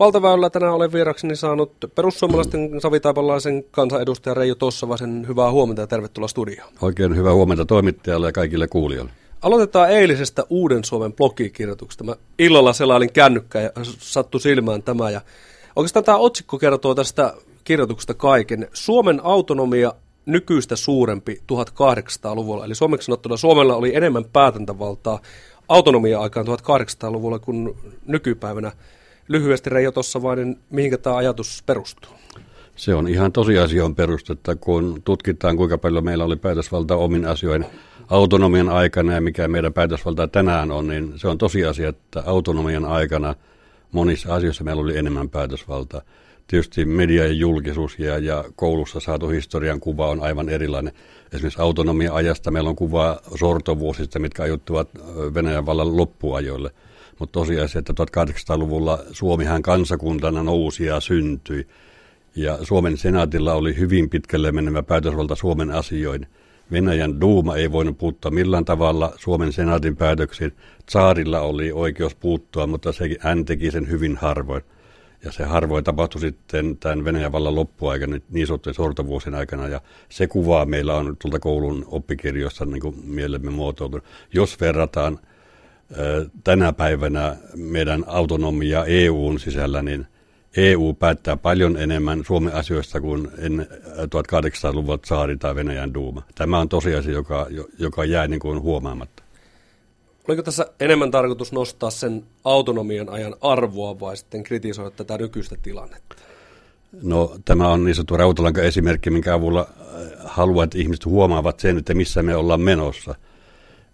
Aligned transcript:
Valtaväylällä 0.00 0.50
tänään 0.50 0.74
olen 0.74 0.92
vierakseni 0.92 1.36
saanut 1.36 1.72
perussuomalaisten 1.94 2.80
savitaipalaisen 2.80 3.64
kansanedustajan 3.70 4.36
Reijo 4.36 4.54
Tossavasen. 4.54 5.24
Hyvää 5.28 5.50
huomenta 5.50 5.82
ja 5.82 5.86
tervetuloa 5.86 6.28
studioon. 6.28 6.72
Oikein 6.82 7.16
hyvää 7.16 7.34
huomenta 7.34 7.64
toimittajalle 7.64 8.26
ja 8.28 8.32
kaikille 8.32 8.68
kuulijoille. 8.68 9.10
Aloitetaan 9.42 9.90
eilisestä 9.90 10.44
Uuden 10.50 10.84
Suomen 10.84 11.12
blogikirjoituksesta. 11.12 12.04
Mä 12.04 12.16
illalla 12.38 12.72
selailin 12.72 13.12
kännykkää 13.12 13.62
ja 13.62 13.70
sattui 13.98 14.40
silmään 14.40 14.82
tämä. 14.82 15.10
Ja 15.10 15.20
oikeastaan 15.76 16.04
tämä 16.04 16.18
otsikko 16.18 16.58
kertoo 16.58 16.94
tästä 16.94 17.34
kirjoituksesta 17.64 18.14
kaiken. 18.14 18.68
Suomen 18.72 19.20
autonomia 19.22 19.92
nykyistä 20.26 20.76
suurempi 20.76 21.40
1800-luvulla. 21.52 22.64
Eli 22.64 22.74
suomeksi 22.74 23.06
sanottuna 23.06 23.36
Suomella 23.36 23.76
oli 23.76 23.96
enemmän 23.96 24.24
päätäntävaltaa 24.32 25.20
autonomia-aikaan 25.68 26.46
1800-luvulla 26.46 27.38
kuin 27.38 27.76
nykypäivänä. 28.06 28.72
Lyhyesti 29.30 29.70
Reijo 29.70 29.92
tuossa 29.92 30.22
vain, 30.22 30.36
niin 30.36 30.58
mihinkä 30.70 30.98
tämä 30.98 31.16
ajatus 31.16 31.62
perustuu? 31.66 32.12
Se 32.76 32.94
on 32.94 33.08
ihan 33.08 33.32
tosiasian 33.32 33.94
perustetta, 33.94 34.56
kun 34.56 35.02
tutkitaan 35.04 35.56
kuinka 35.56 35.78
paljon 35.78 36.04
meillä 36.04 36.24
oli 36.24 36.36
päätösvalta 36.36 36.96
omin 36.96 37.26
asioin 37.26 37.64
autonomian 38.08 38.68
aikana 38.68 39.12
ja 39.12 39.20
mikä 39.20 39.48
meidän 39.48 39.72
päätösvalta 39.72 40.28
tänään 40.28 40.70
on, 40.70 40.88
niin 40.88 41.12
se 41.16 41.28
on 41.28 41.38
tosiasia, 41.38 41.88
että 41.88 42.22
autonomian 42.26 42.84
aikana 42.84 43.34
monissa 43.92 44.34
asioissa 44.34 44.64
meillä 44.64 44.82
oli 44.82 44.98
enemmän 44.98 45.28
päätösvaltaa. 45.28 46.02
Tietysti 46.46 46.84
media 46.84 47.26
ja 47.26 47.32
julkisuus 47.32 47.98
ja, 47.98 48.18
ja 48.18 48.44
koulussa 48.56 49.00
saatu 49.00 49.28
historian 49.28 49.80
kuva 49.80 50.08
on 50.08 50.22
aivan 50.22 50.48
erilainen. 50.48 50.92
Esimerkiksi 51.32 51.60
autonomia 51.62 52.14
ajasta 52.14 52.50
meillä 52.50 52.70
on 52.70 52.76
kuva 52.76 53.20
sortovuosista, 53.38 54.18
mitkä 54.18 54.42
ajoittuvat 54.42 54.88
Venäjän 55.34 55.66
vallan 55.66 55.96
loppuajoille. 55.96 56.70
Mutta 57.20 57.40
tosiasia, 57.40 57.78
että 57.78 57.92
1800-luvulla 57.92 58.98
Suomihan 59.12 59.62
kansakuntana 59.62 60.42
nousi 60.42 60.84
ja 60.84 61.00
syntyi. 61.00 61.66
Ja 62.36 62.58
Suomen 62.62 62.96
senaatilla 62.96 63.54
oli 63.54 63.76
hyvin 63.76 64.10
pitkälle 64.10 64.52
menevä 64.52 64.82
päätösvalta 64.82 65.34
Suomen 65.34 65.70
asioihin. 65.70 66.26
Venäjän 66.72 67.20
duuma 67.20 67.56
ei 67.56 67.72
voinut 67.72 67.98
puuttua 67.98 68.30
millään 68.30 68.64
tavalla 68.64 69.12
Suomen 69.16 69.52
senaatin 69.52 69.96
päätöksiin. 69.96 70.52
Saarilla 70.88 71.40
oli 71.40 71.72
oikeus 71.72 72.14
puuttua, 72.14 72.66
mutta 72.66 72.92
se, 72.92 73.16
hän 73.20 73.44
teki 73.44 73.70
sen 73.70 73.90
hyvin 73.90 74.16
harvoin. 74.16 74.62
Ja 75.24 75.32
se 75.32 75.44
harvoin 75.44 75.84
tapahtui 75.84 76.20
sitten 76.20 76.76
tämän 76.76 77.04
Venäjän 77.04 77.32
vallan 77.32 77.54
loppuaikana, 77.54 78.18
niin 78.30 78.46
sanottujen 78.46 78.74
sortovuosien 78.74 79.34
aikana. 79.34 79.68
Ja 79.68 79.80
se 80.08 80.26
kuvaa 80.26 80.64
meillä 80.64 80.94
on 80.94 81.16
tuolta 81.22 81.38
koulun 81.38 81.84
oppikirjoista 81.88 82.66
niin 82.66 82.80
kuin 82.80 82.96
mielemme 83.04 83.50
muotoutunut. 83.50 84.04
Jos 84.32 84.60
verrataan 84.60 85.18
tänä 86.44 86.72
päivänä 86.72 87.36
meidän 87.56 88.04
autonomia 88.06 88.84
EUn 88.84 89.40
sisällä, 89.40 89.82
niin 89.82 90.06
EU 90.56 90.94
päättää 90.98 91.36
paljon 91.36 91.76
enemmän 91.76 92.24
Suomen 92.26 92.54
asioista 92.54 93.00
kuin 93.00 93.28
ennen 93.38 93.66
1800-luvun 93.96 94.98
saari 95.04 95.36
tai 95.36 95.54
Venäjän 95.54 95.94
duuma. 95.94 96.22
Tämä 96.34 96.58
on 96.58 96.68
tosiasia, 96.68 97.12
joka, 97.12 97.46
joka 97.78 98.04
jää 98.04 98.28
niin 98.28 98.40
kuin 98.40 98.60
huomaamatta. 98.60 99.22
Oliko 100.28 100.42
tässä 100.42 100.66
enemmän 100.80 101.10
tarkoitus 101.10 101.52
nostaa 101.52 101.90
sen 101.90 102.24
autonomian 102.44 103.08
ajan 103.08 103.36
arvoa 103.40 104.00
vai 104.00 104.16
sitten 104.16 104.42
kritisoida 104.42 104.90
tätä 104.90 105.18
nykyistä 105.18 105.56
tilannetta? 105.62 106.16
No 107.02 107.36
tämä 107.44 107.68
on 107.68 107.84
niin 107.84 107.94
sanottu 107.94 108.16
rautalanka 108.16 108.62
esimerkki, 108.62 109.10
minkä 109.10 109.34
avulla 109.34 109.66
haluan, 110.24 110.64
että 110.64 110.78
ihmiset 110.78 111.06
huomaavat 111.06 111.60
sen, 111.60 111.78
että 111.78 111.94
missä 111.94 112.22
me 112.22 112.36
ollaan 112.36 112.60
menossa– 112.60 113.14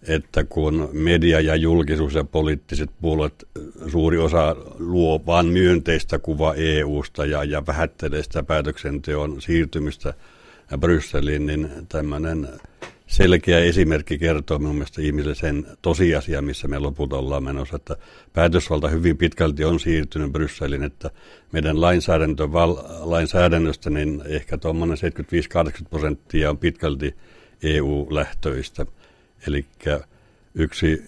että 0.02 0.44
kun 0.44 0.88
media 0.92 1.40
ja 1.40 1.56
julkisuus 1.56 2.14
ja 2.14 2.24
poliittiset 2.24 2.90
puolet 3.00 3.48
suuri 3.88 4.18
osa 4.18 4.56
luo 4.78 5.22
vain 5.26 5.46
myönteistä 5.46 6.18
kuvaa 6.18 6.54
EU-sta 6.54 7.26
ja, 7.26 7.44
ja 7.44 7.66
vähättelee 7.66 8.22
sitä 8.22 8.42
päätöksenteon 8.42 9.42
siirtymistä 9.42 10.14
Brysseliin, 10.80 11.46
niin 11.46 11.70
tämmöinen 11.88 12.48
selkeä 13.06 13.58
esimerkki 13.58 14.18
kertoo 14.18 14.58
minun 14.58 14.74
mielestä 14.74 15.02
ihmisille 15.02 15.34
sen 15.34 15.66
tosiasian, 15.82 16.44
missä 16.44 16.68
me 16.68 16.78
lopulta 16.78 17.16
ollaan 17.16 17.44
menossa, 17.44 17.76
että 17.76 17.96
päätösvalta 18.32 18.88
hyvin 18.88 19.16
pitkälti 19.16 19.64
on 19.64 19.80
siirtynyt 19.80 20.32
Brysselin, 20.32 20.82
että 20.82 21.10
meidän 21.52 21.80
lainsäädäntö, 21.80 22.52
val, 22.52 22.76
lainsäädännöstä 23.00 23.90
niin 23.90 24.22
ehkä 24.26 24.58
tuommoinen 24.58 24.98
75-80 25.82 25.88
prosenttia 25.90 26.50
on 26.50 26.58
pitkälti 26.58 27.14
EU-lähtöistä. 27.62 28.86
Eli 29.46 29.64
yksi 30.54 31.02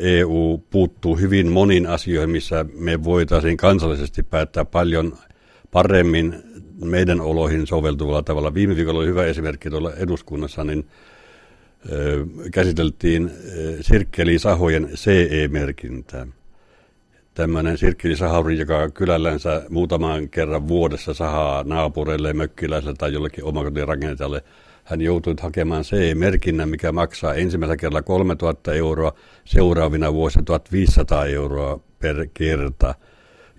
EU 0.00 0.62
puuttuu 0.70 1.16
hyvin 1.16 1.52
moniin 1.52 1.86
asioihin, 1.86 2.30
missä 2.30 2.66
me 2.74 3.04
voitaisiin 3.04 3.56
kansallisesti 3.56 4.22
päättää 4.22 4.64
paljon 4.64 5.18
paremmin 5.70 6.34
meidän 6.84 7.20
oloihin 7.20 7.66
soveltuvalla 7.66 8.22
tavalla. 8.22 8.54
Viime 8.54 8.76
viikolla 8.76 9.00
oli 9.00 9.08
hyvä 9.08 9.26
esimerkki 9.26 9.70
tuolla 9.70 9.92
eduskunnassa, 9.94 10.64
niin 10.64 10.86
käsiteltiin 12.52 13.30
sirkkelisahojen 13.80 14.90
CE-merkintää. 14.94 16.26
Tämmöinen 17.34 17.78
sirkkelisahauri, 17.78 18.58
joka 18.58 18.90
kylällänsä 18.90 19.62
muutaman 19.70 20.28
kerran 20.28 20.68
vuodessa 20.68 21.14
sahaa 21.14 21.64
naapureille, 21.64 22.32
mökkiläiselle 22.32 22.94
tai 22.98 23.12
jollekin 23.12 23.44
omakotirakentajalle– 23.44 24.44
hän 24.84 25.00
joutui 25.00 25.34
hakemaan 25.40 25.84
CE-merkinnän, 25.84 26.68
mikä 26.68 26.92
maksaa 26.92 27.34
ensimmäisellä 27.34 27.76
kerralla 27.76 28.02
3000 28.02 28.72
euroa, 28.72 29.12
seuraavina 29.44 30.12
vuosina 30.12 30.42
1500 30.42 31.26
euroa 31.26 31.80
per 31.98 32.26
kerta. 32.34 32.94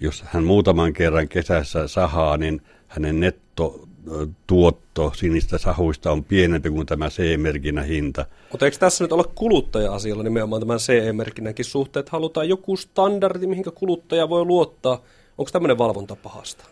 Jos 0.02 0.24
hän 0.28 0.44
muutaman 0.44 0.94
kerran 0.94 1.28
kesässä 1.28 1.88
sahaa, 1.88 2.38
niin 2.38 2.62
hänen 2.88 3.20
nettotuotto 3.20 5.12
sinistä 5.16 5.58
sahuista 5.58 6.12
on 6.12 6.24
pienempi 6.24 6.70
kuin 6.70 6.86
tämä 6.86 7.10
CE-merkinnän 7.10 7.86
hinta. 7.86 8.26
Mutta 8.52 8.66
eikö 8.66 8.78
tässä 8.78 9.04
nyt 9.04 9.12
olla 9.12 9.32
kuluttaja-asialla 9.36 10.24
nimenomaan 10.24 10.62
tämän 10.62 10.80
CE-merkinnänkin 10.80 11.66
suhteet? 11.66 12.10
Halutaan 12.10 12.50
joku 12.50 12.78
standardi, 12.78 13.48
mihinkä 13.48 13.72
kuluttaja 13.72 14.30
voi 14.30 14.46
luottaa. 14.46 15.02
Onko 15.38 15.52
tämmöinen 15.52 15.78
valvonta 15.78 16.16
pahasta? 16.16 16.66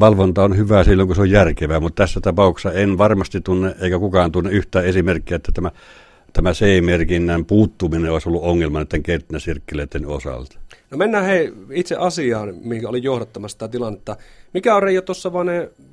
valvonta 0.00 0.44
on 0.44 0.56
hyvä 0.56 0.84
silloin, 0.84 1.08
kun 1.08 1.16
se 1.16 1.22
on 1.22 1.30
järkevää, 1.30 1.80
mutta 1.80 2.02
tässä 2.02 2.20
tapauksessa 2.20 2.72
en 2.72 2.98
varmasti 2.98 3.40
tunne, 3.40 3.74
eikä 3.80 3.98
kukaan 3.98 4.32
tunne 4.32 4.50
yhtä 4.50 4.82
esimerkkiä, 4.82 5.36
että 5.36 5.52
tämä, 5.52 5.70
tämä 6.32 6.52
C-merkinnän 6.52 7.44
puuttuminen 7.44 8.12
olisi 8.12 8.28
ollut 8.28 8.42
ongelma 8.42 8.78
näiden 8.78 9.02
kenttäsirkkeleiden 9.02 10.06
osalta. 10.06 10.58
No 10.90 10.98
mennään 10.98 11.24
hei 11.24 11.52
itse 11.70 11.96
asiaan, 11.96 12.54
minkä 12.64 12.88
oli 12.88 13.02
johdattamassa 13.02 13.58
tämä 13.58 13.68
tilannetta. 13.68 14.16
Mikä 14.54 14.74
on 14.74 14.82
Reijo 14.82 15.02
tuossa 15.02 15.32
vaan 15.32 15.46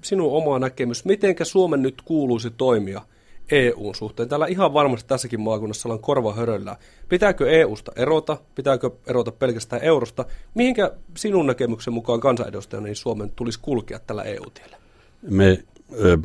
sinun 0.04 0.32
oma 0.32 0.60
näkemys, 0.60 1.06
mitenkä 1.06 1.46
Suomen 1.46 1.82
nyt 1.82 2.02
kuuluisi 2.02 2.50
toimia– 2.58 3.02
EUn 3.52 3.96
suhteen. 3.96 4.30
Täällä 4.30 4.48
ihan 4.48 4.74
varmasti 4.74 5.08
tässäkin 5.08 5.40
maakunnassa 5.42 5.90
ollaan 5.90 6.02
korva 6.02 6.34
höröllä. 6.34 6.76
Pitääkö 7.10 7.52
EUsta 7.52 7.92
erota? 7.96 8.38
Pitääkö 8.56 8.92
erota 9.08 9.32
pelkästään 9.32 9.84
eurosta? 9.84 10.26
Mihinkä 10.56 10.92
sinun 11.18 11.48
näkemyksen 11.48 11.94
mukaan 11.94 12.20
kansanedustajana 12.20 12.86
niin 12.86 12.96
Suomen 12.96 13.32
tulisi 13.36 13.60
kulkea 13.62 14.00
tällä 14.00 14.24
EU-tiellä? 14.24 14.78
Me 15.22 15.64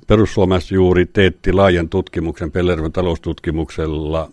perussuomalaiset 0.06 0.70
juuri 0.70 1.06
teetti 1.06 1.52
laajan 1.52 1.88
tutkimuksen 1.88 2.52
Pellervon 2.52 2.92
taloustutkimuksella 2.92 4.30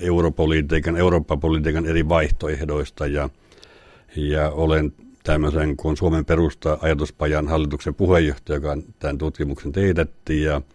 europolitiikan, 0.00 0.96
Eurooppa-politiikan 0.96 1.86
eri 1.86 2.08
vaihtoehdoista 2.08 3.06
ja, 3.06 3.30
ja 4.16 4.50
olen 4.50 4.92
tämmöisen 5.22 5.76
kuin 5.76 5.96
Suomen 5.96 6.24
perusta 6.24 6.78
ajatuspajan 6.80 7.48
hallituksen 7.48 7.94
puheenjohtaja, 7.94 8.56
joka 8.56 8.76
tämän 8.98 9.18
tutkimuksen 9.18 9.72
teetätti 9.72 10.42
ja– 10.42 10.60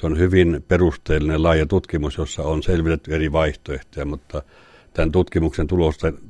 se 0.00 0.06
on 0.06 0.18
hyvin 0.18 0.64
perusteellinen 0.68 1.42
laaja 1.42 1.66
tutkimus, 1.66 2.16
jossa 2.16 2.42
on 2.42 2.62
selvitetty 2.62 3.14
eri 3.14 3.32
vaihtoehtoja, 3.32 4.06
mutta 4.06 4.42
tämän 4.94 5.12
tutkimuksen 5.12 5.66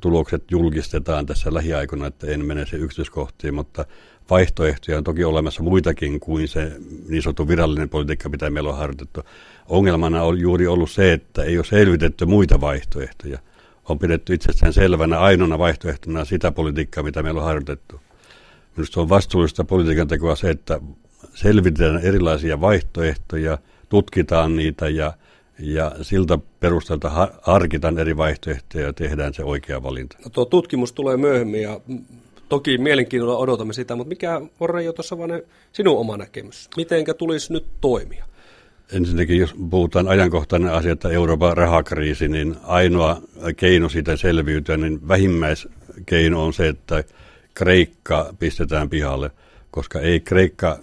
tulokset 0.01 0.51
julkistetaan 0.51 1.27
tässä 1.27 1.55
lähiaikoina, 1.55 2.07
että 2.07 2.27
en 2.27 2.45
mene 2.45 2.67
se 2.67 2.77
yksityiskohtiin, 2.77 3.55
mutta 3.55 3.85
vaihtoehtoja 4.31 4.99
on 4.99 5.05
toki 5.05 5.25
olemassa 5.25 5.63
muitakin 5.63 6.21
kuin 6.21 6.49
se 6.49 6.73
niin 7.09 7.23
sanottu 7.23 7.49
virallinen 7.49 7.89
politiikka, 7.89 8.29
mitä 8.29 8.51
meillä 8.51 8.71
on 8.71 8.77
harjoitettu. 8.77 9.21
Ongelmana 9.69 10.23
on 10.23 10.41
juuri 10.41 10.67
ollut 10.67 10.91
se, 10.91 11.13
että 11.13 11.43
ei 11.43 11.59
ole 11.59 11.65
selvitetty 11.65 12.27
muita 12.27 12.61
vaihtoehtoja. 12.61 13.39
On 13.89 13.99
pidetty 13.99 14.35
itsestään 14.35 14.73
selvänä 14.73 15.21
ainoana 15.21 15.59
vaihtoehtona 15.59 16.25
sitä 16.25 16.53
politiikkaa, 16.53 17.05
mitä 17.05 17.23
meillä 17.23 17.41
on 17.41 17.47
harjoitettu. 17.47 18.01
Minusta 18.77 19.01
on 19.01 19.09
vastuullista 19.09 19.65
politiikan 19.65 20.09
tekoa 20.09 20.37
se, 20.37 20.51
että 20.51 20.81
selvitetään 21.35 22.01
erilaisia 22.03 22.61
vaihtoehtoja, 22.61 23.59
tutkitaan 23.89 24.57
niitä 24.57 24.89
ja, 24.89 25.13
ja 25.59 25.93
siltä 26.03 26.39
perusteelta 26.61 27.31
harkitaan 27.43 27.99
eri 27.99 28.17
vaihtoehtoja 28.17 28.87
ja 28.87 28.93
tehdään 28.93 29.35
se 29.35 29.45
oikea 29.45 29.83
valinta. 29.83 30.17
No 30.25 30.31
tuo 30.31 30.45
tutkimus 30.45 30.93
tulee 30.93 31.17
myöhemmin 31.17 31.63
ja 31.63 31.81
toki 32.49 32.79
mielenkiinnolla 32.79 33.37
odotamme 33.37 33.73
sitä, 33.73 33.97
mutta 33.97 34.09
mikä 34.09 34.41
on 34.61 34.85
jo 34.85 34.93
tuossa 34.93 35.19
vaan 35.19 35.31
sinun 35.73 35.99
oma 35.99 36.17
näkemys? 36.17 36.69
Mitenkä 36.77 37.15
tulisi 37.15 37.53
nyt 37.53 37.65
toimia? 37.81 38.25
Ensinnäkin, 38.93 39.39
jos 39.39 39.55
puhutaan 39.71 40.09
ajankohtainen 40.09 40.73
asia, 40.73 40.93
että 40.93 41.09
Euroopan 41.09 41.57
rahakriisi, 41.57 42.29
niin 42.29 42.57
ainoa 42.63 43.23
keino 43.57 43.89
siitä 43.89 44.17
selviytyä, 44.17 44.77
niin 44.77 45.09
vähimmäiskeino 45.09 46.45
on 46.45 46.53
se, 46.53 46.69
että 46.69 47.05
Kreikka 47.55 48.35
pistetään 48.39 48.91
pihalle, 48.91 49.31
koska 49.71 50.01
ei 50.01 50.21
Kreikka, 50.21 50.79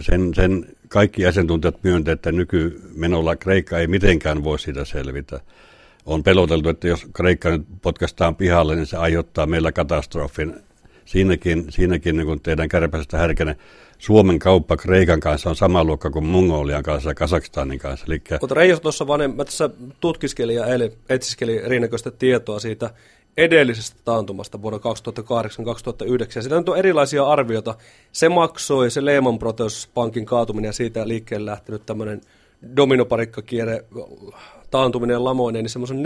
sen, 0.00 0.34
sen 0.34 0.66
kaikki 0.88 1.26
asiantuntijat 1.26 1.82
myöntävät, 1.82 2.18
että 2.18 2.32
nykymenolla 2.32 3.36
Kreikka 3.36 3.78
ei 3.78 3.86
mitenkään 3.86 4.44
voi 4.44 4.58
siitä 4.58 4.84
selvitä. 4.84 5.40
On 6.06 6.22
peloteltu, 6.22 6.68
että 6.68 6.88
jos 6.88 7.06
Kreikka 7.14 7.50
nyt 7.50 7.62
potkastaan 7.82 8.36
pihalle, 8.36 8.76
niin 8.76 8.86
se 8.86 8.96
aiheuttaa 8.96 9.46
meillä 9.46 9.72
katastrofin. 9.72 10.54
Siinäkin, 11.04 11.64
siinäkin 11.68 12.16
niin 12.16 12.26
kuin 12.26 12.40
teidän 12.40 12.68
kärpäisestä 12.68 13.18
härkäne, 13.18 13.56
Suomen 13.98 14.38
kauppa 14.38 14.76
Kreikan 14.76 15.20
kanssa 15.20 15.50
on 15.50 15.56
sama 15.56 15.84
luokka 15.84 16.10
kuin 16.10 16.24
Mongolian 16.24 16.82
kanssa 16.82 17.10
ja 17.10 17.14
Kasakstanin 17.14 17.78
kanssa. 17.78 18.06
Elikkä... 18.08 18.38
Mutta 18.40 18.54
Reijo 18.54 18.78
tuossa 18.78 19.06
vanen, 19.06 19.36
mä 19.36 19.44
tässä 19.44 19.70
tutkiskelin 20.00 20.56
ja 20.56 20.66
eilen 20.66 20.92
etsiskelin 21.08 21.58
erinäköistä 21.58 22.10
tietoa 22.10 22.58
siitä 22.58 22.90
edellisestä 23.36 24.00
taantumasta 24.04 24.62
vuonna 24.62 24.78
2008-2009. 24.78 26.42
Sitä 26.42 26.56
on 26.56 26.78
erilaisia 26.78 27.26
arvioita. 27.26 27.74
Se 28.12 28.28
maksoi, 28.28 28.90
se 28.90 29.04
Lehman 29.04 29.38
Brothers 29.38 29.88
pankin 29.94 30.26
kaatuminen 30.26 30.68
ja 30.68 30.72
siitä 30.72 31.08
liikkeelle 31.08 31.50
lähtenyt 31.50 31.86
tämmöinen 31.86 32.20
dominoparikkakierre, 32.76 33.84
taantuminen 34.70 35.14
ja 35.14 35.24
lamoinen, 35.24 35.62
niin 35.62 35.70
semmoisen 35.70 35.98
40-50 35.98 36.00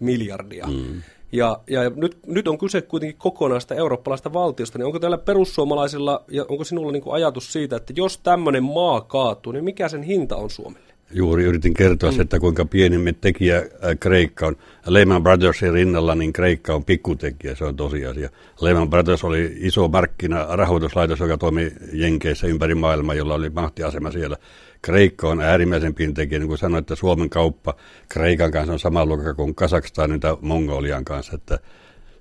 miljardia. 0.00 0.66
Mm. 0.66 1.02
Ja, 1.32 1.60
ja 1.70 1.90
nyt, 1.90 2.18
nyt 2.26 2.48
on 2.48 2.58
kyse 2.58 2.82
kuitenkin 2.82 3.18
kokonaista 3.18 3.74
eurooppalaista 3.74 4.32
valtiosta, 4.32 4.78
niin 4.78 4.86
onko 4.86 4.98
teillä 4.98 5.18
perussuomalaisilla, 5.18 6.24
ja 6.28 6.44
onko 6.48 6.64
sinulla 6.64 6.92
niin 6.92 7.02
kuin 7.02 7.14
ajatus 7.14 7.52
siitä, 7.52 7.76
että 7.76 7.92
jos 7.96 8.18
tämmöinen 8.18 8.64
maa 8.64 9.00
kaatuu, 9.00 9.52
niin 9.52 9.64
mikä 9.64 9.88
sen 9.88 10.02
hinta 10.02 10.36
on 10.36 10.50
Suomelle? 10.50 10.89
Juuri 11.12 11.44
yritin 11.44 11.74
kertoa 11.74 12.10
mm. 12.10 12.20
että 12.20 12.40
kuinka 12.40 12.64
pienimme 12.64 13.12
tekijä 13.12 13.56
äh, 13.56 13.64
Kreikka 14.00 14.46
on. 14.46 14.56
Lehman 14.86 15.22
Brothersin 15.22 15.72
rinnalla 15.72 16.14
niin 16.14 16.32
Kreikka 16.32 16.74
on 16.74 16.84
pikkutekijä, 16.84 17.54
se 17.54 17.64
on 17.64 17.76
tosiasia. 17.76 18.30
Lehman 18.60 18.90
Brothers 18.90 19.24
oli 19.24 19.52
iso 19.56 19.88
markkina 19.88 20.46
rahoituslaitos, 20.56 21.20
joka 21.20 21.38
toimi 21.38 21.72
Jenkeissä 21.92 22.46
ympäri 22.46 22.74
maailmaa, 22.74 23.14
jolla 23.14 23.34
oli 23.34 23.50
mahtiasema 23.50 24.10
siellä. 24.10 24.36
Kreikka 24.82 25.28
on 25.28 25.40
äärimmäisen 25.40 25.94
pintekijä, 25.94 26.38
niin 26.38 26.48
kuin 26.48 26.58
sanoin, 26.58 26.80
että 26.80 26.94
Suomen 26.94 27.30
kauppa 27.30 27.74
Kreikan 28.08 28.50
kanssa 28.50 28.72
on 28.72 28.78
sama 28.78 29.06
luokka 29.06 29.34
kuin 29.34 29.54
Kasakstanin 29.54 30.20
tai 30.20 30.36
Mongolian 30.40 31.04
kanssa, 31.04 31.34
että 31.34 31.58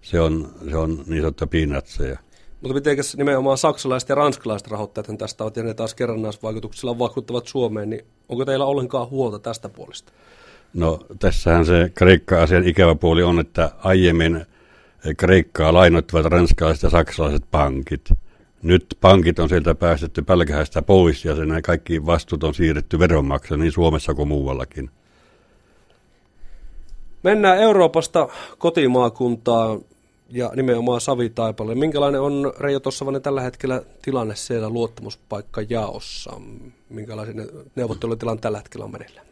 se 0.01 0.19
on, 0.19 0.53
se 0.69 0.77
on 0.77 1.03
niin 1.07 1.21
sanottu 1.21 1.47
piinatseja. 1.47 2.19
Mutta 2.61 2.73
miten 2.73 2.97
nimenomaan 3.17 3.57
saksalaiset 3.57 4.09
ja 4.09 4.15
ranskalaiset 4.15 4.67
rahoittajat 4.67 5.17
tästä 5.17 5.43
ovat 5.43 5.57
ja 5.57 5.63
ne 5.63 5.73
taas 5.73 5.95
kerrannaisvaikutuksilla 5.95 6.99
vakuuttavat 6.99 7.47
Suomeen, 7.47 7.89
niin 7.89 8.05
onko 8.29 8.45
teillä 8.45 8.65
ollenkaan 8.65 9.09
huolta 9.09 9.39
tästä 9.39 9.69
puolesta? 9.69 10.11
No 10.73 10.99
tässähän 11.19 11.65
se 11.65 11.91
Kreikka-asian 11.95 12.67
ikävä 12.67 12.95
puoli 12.95 13.23
on, 13.23 13.39
että 13.39 13.71
aiemmin 13.83 14.45
Kreikkaa 15.17 15.73
lainoittavat 15.73 16.25
ranskalaiset 16.25 16.83
ja 16.83 16.89
saksalaiset 16.89 17.43
pankit. 17.51 18.09
Nyt 18.63 18.97
pankit 19.01 19.39
on 19.39 19.49
sieltä 19.49 19.75
päästetty 19.75 20.21
pälkähästä 20.21 20.81
pois 20.81 21.25
ja 21.25 21.35
sen 21.35 21.61
kaikki 21.63 22.05
vastuut 22.05 22.43
on 22.43 22.53
siirretty 22.53 22.99
veronmaksajiin 22.99 23.61
niin 23.61 23.71
Suomessa 23.71 24.13
kuin 24.13 24.27
muuallakin. 24.27 24.89
Mennään 27.23 27.57
Euroopasta 27.57 28.27
kotimaakuntaan 28.57 29.81
ja 30.31 30.51
nimenomaan 30.55 31.01
Savitaipalle. 31.01 31.75
Minkälainen 31.75 32.21
on 32.21 32.53
Reijo 32.59 32.79
Tossavainen 32.79 33.21
tällä 33.21 33.41
hetkellä 33.41 33.81
tilanne 34.01 34.35
siellä 34.35 34.69
luottamuspaikka 34.69 35.61
jaossa? 35.69 36.41
Minkälainen 36.89 37.49
neuvottelutilanne 37.75 38.41
tällä 38.41 38.57
hetkellä 38.57 38.85
on 38.85 38.91
meneillään? 38.91 39.25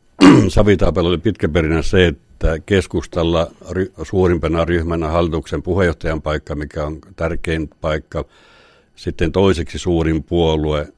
Savitaipale 0.48 1.08
oli 1.08 1.18
pitkäperinä 1.18 1.82
se, 1.82 2.06
että 2.06 2.58
keskustalla 2.66 3.50
ry- 3.70 3.92
suurimpana 4.02 4.64
ryhmänä 4.64 5.08
hallituksen 5.08 5.62
puheenjohtajan 5.62 6.22
paikka, 6.22 6.54
mikä 6.54 6.84
on 6.86 6.98
tärkein 7.16 7.70
paikka. 7.80 8.24
Sitten 8.96 9.32
toiseksi 9.32 9.78
suurin 9.78 10.22
puolue 10.22 10.92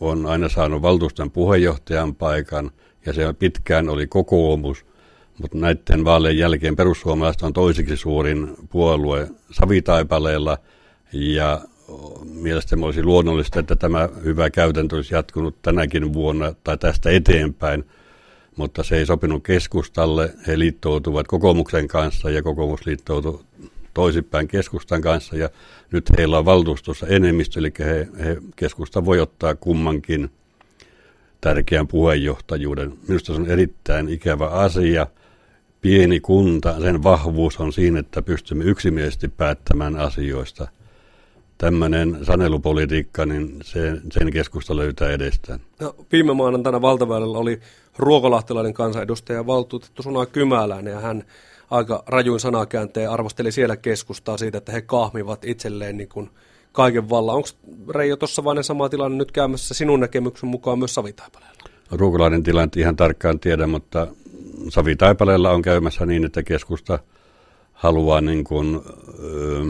on 0.00 0.26
aina 0.26 0.48
saanut 0.48 0.82
valtuuston 0.82 1.30
puheenjohtajan 1.30 2.14
paikan, 2.14 2.70
ja 3.06 3.12
se 3.12 3.32
pitkään 3.32 3.88
oli 3.88 4.06
kokoomus 4.06 4.84
mutta 5.40 5.58
näiden 5.58 6.04
vaalien 6.04 6.38
jälkeen 6.38 6.76
perussuomalaiset 6.76 7.42
on 7.42 7.52
toisiksi 7.52 7.96
suurin 7.96 8.56
puolue 8.70 9.28
Savitaipaleella 9.50 10.58
ja 11.12 11.60
mielestäni 12.24 12.84
olisi 12.84 13.02
luonnollista, 13.02 13.60
että 13.60 13.76
tämä 13.76 14.08
hyvä 14.24 14.50
käytäntö 14.50 14.96
olisi 14.96 15.14
jatkunut 15.14 15.62
tänäkin 15.62 16.12
vuonna 16.12 16.54
tai 16.64 16.78
tästä 16.78 17.10
eteenpäin, 17.10 17.84
mutta 18.56 18.82
se 18.82 18.96
ei 18.96 19.06
sopinut 19.06 19.44
keskustalle. 19.44 20.34
He 20.46 20.58
liittoutuvat 20.58 21.28
kokoomuksen 21.28 21.88
kanssa 21.88 22.30
ja 22.30 22.42
kokoomus 22.42 22.86
liittoutui 22.86 23.40
toisinpäin 23.94 24.48
keskustan 24.48 25.00
kanssa 25.00 25.36
ja 25.36 25.48
nyt 25.92 26.10
heillä 26.18 26.38
on 26.38 26.44
valtuustossa 26.44 27.06
enemmistö, 27.06 27.58
eli 27.58 27.72
he, 27.78 28.08
he 28.24 28.36
keskusta 28.56 29.04
voi 29.04 29.20
ottaa 29.20 29.54
kummankin 29.54 30.30
tärkeän 31.40 31.86
puheenjohtajuuden. 31.86 32.92
Minusta 33.08 33.34
se 33.34 33.40
on 33.40 33.50
erittäin 33.50 34.08
ikävä 34.08 34.46
asia– 34.46 35.06
pieni 35.80 36.20
kunta, 36.20 36.80
sen 36.80 37.02
vahvuus 37.02 37.60
on 37.60 37.72
siinä, 37.72 38.00
että 38.00 38.22
pystymme 38.22 38.64
yksimielisesti 38.64 39.28
päättämään 39.28 39.96
asioista. 39.96 40.68
Tämmöinen 41.58 42.18
sanelupolitiikka, 42.22 43.26
niin 43.26 43.56
se, 43.62 43.92
sen 44.12 44.32
keskusta 44.32 44.76
löytää 44.76 45.10
edestään. 45.10 45.60
No, 45.80 45.94
viime 46.12 46.34
maanantaina 46.34 46.82
valtaväylällä 46.82 47.38
oli 47.38 47.60
ruokolahtelainen 47.98 48.74
kansanedustaja 48.74 49.46
valtuutettu 49.46 50.02
Suna 50.02 50.26
Kymäläinen 50.26 50.92
ja 50.92 51.00
hän 51.00 51.24
aika 51.70 52.02
rajuin 52.06 52.40
sanakäänteen 52.40 53.10
arvosteli 53.10 53.52
siellä 53.52 53.76
keskustaa 53.76 54.36
siitä, 54.36 54.58
että 54.58 54.72
he 54.72 54.82
kahmivat 54.82 55.44
itselleen 55.44 55.96
niin 55.96 56.08
kuin 56.08 56.30
kaiken 56.72 57.10
vallan. 57.10 57.36
Onko 57.36 57.48
Reijo 57.88 58.16
tuossa 58.16 58.44
vain 58.44 58.64
sama 58.64 58.88
tilanne 58.88 59.18
nyt 59.18 59.32
käymässä 59.32 59.74
sinun 59.74 60.00
näkemyksen 60.00 60.48
mukaan 60.48 60.78
myös 60.78 60.94
Savitaipaleella? 60.94 61.64
Ruokolainen 61.90 62.42
tilanne 62.42 62.70
ihan 62.76 62.96
tarkkaan 62.96 63.40
tiedä, 63.40 63.66
mutta 63.66 64.06
Savitaipaleella 64.68 65.50
on 65.50 65.62
käymässä 65.62 66.06
niin, 66.06 66.24
että 66.24 66.42
keskusta 66.42 66.98
haluaa 67.72 68.20
niin 68.20 68.44
kuin, 68.44 68.80
ö, 69.24 69.64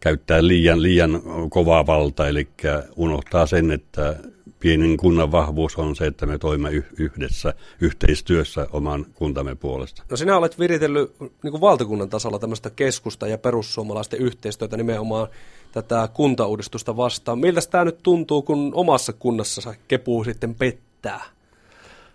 käyttää 0.00 0.46
liian, 0.46 0.82
liian 0.82 1.22
kovaa 1.50 1.86
valtaa, 1.86 2.28
eli 2.28 2.48
unohtaa 2.96 3.46
sen, 3.46 3.70
että 3.70 4.16
pienin 4.60 4.96
kunnan 4.96 5.32
vahvuus 5.32 5.76
on 5.76 5.96
se, 5.96 6.06
että 6.06 6.26
me 6.26 6.38
toimme 6.38 6.70
yhdessä, 6.98 7.54
yhteistyössä 7.80 8.66
oman 8.72 9.06
kuntamme 9.14 9.54
puolesta. 9.54 10.02
No 10.10 10.16
sinä 10.16 10.36
olet 10.36 10.58
viritellyt 10.58 11.20
niin 11.20 11.50
kuin 11.50 11.60
valtakunnan 11.60 12.08
tasolla 12.08 12.38
tämmöistä 12.38 12.70
keskusta 12.70 13.26
ja 13.26 13.38
perussuomalaisten 13.38 14.20
yhteistyötä 14.20 14.76
nimenomaan 14.76 15.28
tätä 15.72 16.08
kuntauudistusta 16.14 16.96
vastaan. 16.96 17.38
Miltä 17.38 17.60
tämä 17.70 17.84
nyt 17.84 18.02
tuntuu, 18.02 18.42
kun 18.42 18.70
omassa 18.74 19.12
kunnassa 19.12 19.74
kepuu 19.88 20.24
sitten 20.24 20.54
pettää? 20.54 21.33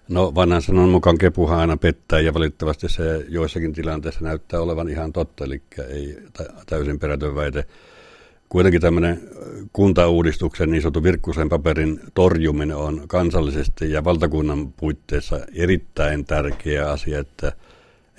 No 0.10 0.36
vanhan 0.36 0.62
sanon 0.62 0.90
mukaan 0.90 1.18
kepuhan 1.18 1.60
aina 1.60 1.78
pettää 1.78 2.20
ja 2.20 2.34
valitettavasti 2.34 2.90
se 2.90 3.26
joissakin 3.28 3.74
tilanteissa 3.74 4.24
näyttää 4.24 4.62
olevan 4.62 4.90
ihan 4.90 5.14
totta, 5.14 5.44
eli 5.44 5.62
ei 5.90 6.18
täysin 6.66 7.00
perätön 7.00 7.36
väite. 7.36 7.66
Kuitenkin 8.50 8.82
tämmöinen 8.82 9.30
kuntauudistuksen 9.74 10.72
niin 10.72 10.82
sanotun 10.82 11.04
virkkusen 11.04 11.50
paperin 11.50 12.00
torjuminen 12.14 12.76
on 12.76 13.04
kansallisesti 13.08 13.92
ja 13.92 14.04
valtakunnan 14.04 14.74
puitteissa 14.74 15.40
erittäin 15.56 16.26
tärkeä 16.26 16.92
asia, 16.92 17.20
että, 17.20 17.52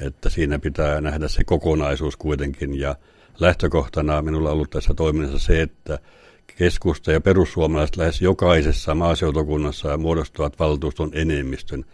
että 0.00 0.30
siinä 0.30 0.58
pitää 0.58 1.00
nähdä 1.00 1.28
se 1.28 1.44
kokonaisuus 1.44 2.16
kuitenkin 2.16 2.78
ja 2.78 2.96
lähtökohtana 3.40 4.22
minulla 4.22 4.48
on 4.48 4.54
ollut 4.54 4.70
tässä 4.70 4.94
toiminnassa 4.94 5.38
se, 5.38 5.62
että 5.62 5.98
keskusta 6.58 7.12
ja 7.12 7.20
perussuomalaiset 7.20 7.96
lähes 7.96 8.22
jokaisessa 8.22 8.94
maaseutokunnassa 8.94 9.96
muodostavat 9.96 10.58
valtuuston 10.58 11.10
enemmistön. 11.14 11.84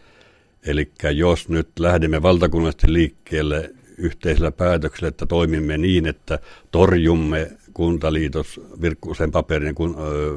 Eli 0.67 0.93
jos 1.15 1.49
nyt 1.49 1.69
lähdemme 1.79 2.23
valtakunnallisesti 2.23 2.93
liikkeelle 2.93 3.71
yhteisellä 3.99 4.51
päätöksellä, 4.51 5.09
että 5.09 5.27
toimimme 5.27 5.79
niin, 5.79 6.07
että 6.07 6.39
torjumme 6.71 7.51
kuntaliitos 7.75 8.61
Virkkusen 8.81 9.31
paperin 9.31 9.75
kun, 9.75 9.97
ö, 9.99 10.37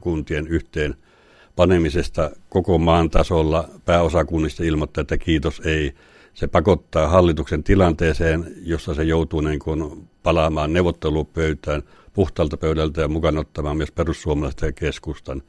kuntien 0.00 0.46
yhteen 0.46 0.94
panemisesta 1.56 2.30
koko 2.48 2.78
maan 2.78 3.10
tasolla 3.10 3.68
pääosakunnista 3.84 4.64
ilmoittaa, 4.64 5.02
että 5.02 5.18
kiitos 5.18 5.62
ei. 5.64 5.92
Se 6.34 6.46
pakottaa 6.46 7.08
hallituksen 7.08 7.64
tilanteeseen, 7.64 8.54
jossa 8.62 8.94
se 8.94 9.02
joutuu 9.02 9.40
niin 9.40 9.58
kuin 9.58 10.09
palaamaan 10.22 10.72
neuvottelupöytään– 10.72 11.82
puhtaalta 12.12 12.56
pöydältä 12.56 13.00
ja 13.00 13.08
mukaan 13.08 13.38
ottamaan 13.38 13.76
myös 13.76 13.92
perussuomalaisten 13.92 14.66
ja 14.66 14.72
keskustan. 14.72 15.42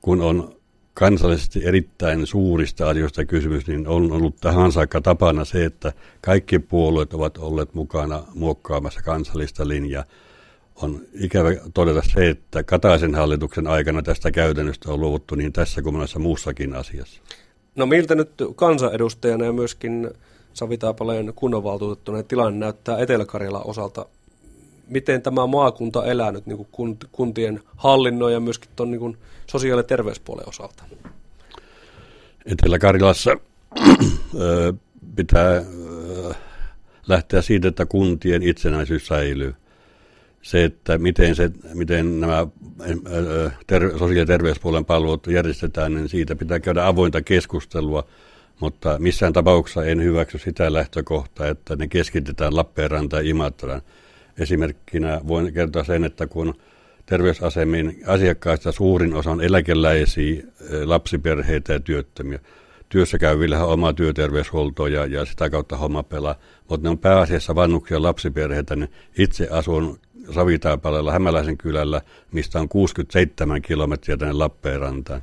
Kun 0.00 0.20
on 0.20 0.56
kansallisesti 0.94 1.64
erittäin 1.64 2.26
suurista 2.26 2.88
asioista 2.88 3.24
kysymys, 3.24 3.66
niin 3.66 3.86
on 3.88 4.12
ollut 4.12 4.36
tähän 4.40 4.72
saakka 4.72 5.00
tapana 5.00 5.44
se, 5.44 5.64
että 5.64 5.92
kaikki 6.20 6.58
puolueet 6.58 7.14
ovat 7.14 7.38
olleet 7.38 7.74
mukana 7.74 8.22
muokkaamassa 8.34 9.02
kansallista 9.02 9.68
linjaa. 9.68 10.04
On 10.76 11.00
ikävä 11.14 11.50
todeta 11.74 12.02
se, 12.14 12.28
että 12.28 12.62
Kataisen 12.62 13.14
hallituksen 13.14 13.66
aikana 13.66 14.02
tästä 14.02 14.30
käytännöstä 14.30 14.92
on 14.92 15.00
luovuttu 15.00 15.34
niin 15.34 15.52
tässä 15.52 15.82
kuin 15.82 15.94
monessa 15.94 16.18
muussakin 16.18 16.74
asiassa. 16.74 17.22
No 17.76 17.86
miltä 17.86 18.14
nyt 18.14 18.30
kansanedustajana 18.56 19.44
ja 19.44 19.52
myöskin 19.52 20.10
Savitaapaleen 20.54 21.32
kunnanvaltuutettuna 21.36 22.22
tilanne 22.22 22.58
näyttää 22.58 22.98
Etelä-Karjalan 22.98 23.66
osalta 23.66 24.06
miten 24.92 25.22
tämä 25.22 25.46
maakunta 25.46 26.06
elää 26.06 26.32
nyt 26.32 26.46
niin 26.46 26.66
kuin 26.66 26.98
kuntien 27.12 27.62
hallinnon 27.76 28.32
ja 28.32 28.40
myöskin 28.40 28.70
tuon 28.76 28.90
niin 28.90 29.18
sosiaali- 29.46 29.80
ja 29.80 29.84
terveyspuolen 29.84 30.48
osalta? 30.48 30.84
Etelä-Karjalassa 32.46 33.36
pitää 35.16 35.62
lähteä 37.08 37.42
siitä, 37.42 37.68
että 37.68 37.86
kuntien 37.86 38.42
itsenäisyys 38.42 39.06
säilyy. 39.06 39.54
Se, 40.42 40.64
että 40.64 40.98
miten, 40.98 41.36
se, 41.36 41.50
miten 41.74 42.20
nämä 42.20 42.46
ter- 43.66 43.90
sosiaali- 43.90 44.18
ja 44.18 44.26
terveyspuolen 44.26 44.84
palvelut 44.84 45.26
järjestetään, 45.26 45.94
niin 45.94 46.08
siitä 46.08 46.36
pitää 46.36 46.60
käydä 46.60 46.86
avointa 46.86 47.22
keskustelua, 47.22 48.04
mutta 48.62 48.96
missään 48.98 49.32
tapauksessa 49.32 49.84
en 49.84 50.02
hyväksy 50.02 50.38
sitä 50.38 50.72
lähtökohtaa, 50.72 51.46
että 51.46 51.76
ne 51.76 51.88
keskitetään 51.88 52.56
Lappeenrantaan 52.56 53.24
ja 53.24 53.30
Imatraan. 53.30 53.82
Esimerkkinä 54.38 55.20
voin 55.28 55.52
kertoa 55.52 55.84
sen, 55.84 56.04
että 56.04 56.26
kun 56.26 56.54
terveysasemien 57.06 57.96
asiakkaista 58.06 58.72
suurin 58.72 59.14
osa 59.14 59.30
on 59.30 59.40
eläkeläisiä, 59.40 60.42
lapsiperheitä 60.84 61.72
ja 61.72 61.80
työttömiä. 61.80 62.38
Työssä 62.88 63.18
käyvillä 63.18 63.64
on 63.64 63.72
oma 63.72 63.92
työterveyshuolto 63.92 64.86
ja, 64.86 65.06
ja 65.06 65.24
sitä 65.24 65.50
kautta 65.50 65.76
homma 65.76 66.02
pelaa, 66.02 66.34
mutta 66.68 66.86
ne 66.86 66.90
on 66.90 66.98
pääasiassa 66.98 67.54
vannuksia 67.54 68.02
lapsiperheitä. 68.02 68.76
Niin 68.76 68.90
itse 69.18 69.48
asun 69.50 69.98
Savitaipaleella 70.34 71.12
Hämäläisen 71.12 71.58
kylällä, 71.58 72.00
mistä 72.32 72.60
on 72.60 72.68
67 72.68 73.62
kilometriä 73.62 74.16
tänne 74.16 74.32
Lappeenrantaan 74.32 75.22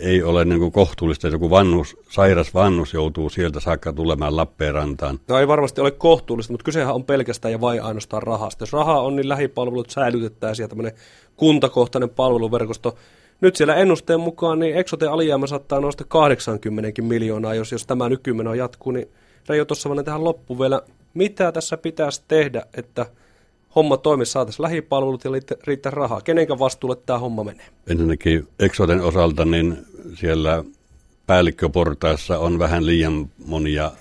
ei 0.00 0.22
ole 0.22 0.44
niin 0.44 0.58
kuin 0.58 0.72
kohtuullista, 0.72 1.28
että 1.28 1.34
joku 1.34 1.50
vannus, 1.50 1.96
sairas 2.10 2.54
vannus 2.54 2.94
joutuu 2.94 3.30
sieltä 3.30 3.60
saakka 3.60 3.92
tulemaan 3.92 4.36
Lappeenrantaan. 4.36 5.20
No 5.28 5.38
ei 5.38 5.48
varmasti 5.48 5.80
ole 5.80 5.90
kohtuullista, 5.90 6.52
mutta 6.52 6.64
kysehän 6.64 6.94
on 6.94 7.04
pelkästään 7.04 7.52
ja 7.52 7.60
vain 7.60 7.82
ainoastaan 7.82 8.22
rahasta. 8.22 8.62
Jos 8.62 8.72
rahaa 8.72 9.02
on, 9.02 9.16
niin 9.16 9.28
lähipalvelut 9.28 9.90
säilytetään 9.90 10.56
sieltä 10.56 10.68
tämmöinen 10.68 10.92
kuntakohtainen 11.36 12.10
palveluverkosto. 12.10 12.96
Nyt 13.40 13.56
siellä 13.56 13.74
ennusteen 13.74 14.20
mukaan 14.20 14.58
niin 14.58 14.76
Exote 14.76 15.06
alijäämä 15.06 15.46
saattaa 15.46 15.80
nousta 15.80 16.04
80 16.08 17.02
miljoonaa, 17.02 17.54
jos, 17.54 17.72
jos 17.72 17.86
tämä 17.86 18.08
nykymeno 18.08 18.54
jatkuu. 18.54 18.92
Niin 18.92 19.08
Reijo 19.48 19.64
tuossa 19.64 20.02
tähän 20.04 20.24
loppu 20.24 20.58
vielä, 20.58 20.82
mitä 21.14 21.52
tässä 21.52 21.76
pitäisi 21.76 22.22
tehdä, 22.28 22.62
että 22.74 23.06
homma 23.74 23.96
toimisi, 23.96 24.32
saataisiin 24.32 24.62
lähipalvelut 24.62 25.24
ja 25.24 25.30
riittää 25.64 25.90
rahaa. 25.90 26.20
Kenenkä 26.20 26.58
vastuulle 26.58 26.96
tämä 26.96 27.18
homma 27.18 27.44
menee? 27.44 27.66
Ensinnäkin 27.86 28.48
Exoten 28.58 29.00
osalta, 29.00 29.44
niin 29.44 29.78
siellä 30.14 30.64
päällikköportaassa 31.26 32.38
on 32.38 32.58
vähän 32.58 32.86
liian 32.86 33.30
monia 33.46 33.92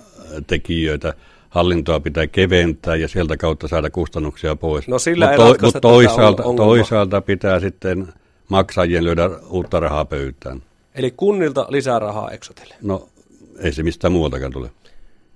tekijöitä. 0.47 1.13
Hallintoa 1.49 1.99
pitää 1.99 2.27
keventää 2.27 2.95
ja 2.95 3.07
sieltä 3.07 3.37
kautta 3.37 3.67
saada 3.67 3.89
kustannuksia 3.89 4.55
pois. 4.55 4.87
No 4.87 4.99
sillä 4.99 5.29
mutta 5.37 5.53
to, 5.57 5.65
mut 5.65 5.75
toisaalta, 5.81 6.43
toisaalta 6.43 7.21
pitää 7.21 7.59
sitten 7.59 8.07
maksajien 8.49 9.03
löydä 9.03 9.29
uutta 9.49 9.79
rahaa 9.79 10.05
pöytään. 10.05 10.63
Eli 10.95 11.13
kunnilta 11.17 11.67
lisää 11.69 11.99
rahaa 11.99 12.31
Exotelle? 12.31 12.75
No 12.81 13.07
ei 13.59 13.71
se 13.71 13.83
mistään 13.83 14.11
muualtakaan 14.11 14.51
tule. 14.51 14.69